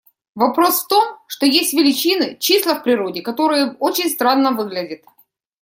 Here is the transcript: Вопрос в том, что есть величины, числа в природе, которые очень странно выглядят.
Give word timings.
Вопрос 0.33 0.81
в 0.81 0.87
том, 0.87 1.19
что 1.27 1.45
есть 1.45 1.73
величины, 1.75 2.35
числа 2.39 2.73
в 2.73 2.81
природе, 2.83 3.21
которые 3.21 3.73
очень 3.79 4.09
странно 4.09 4.49
выглядят. 4.51 5.01